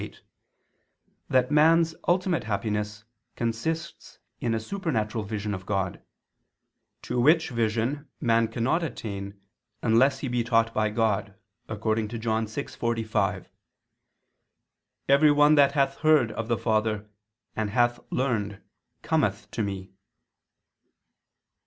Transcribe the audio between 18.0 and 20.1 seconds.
learned cometh to Me."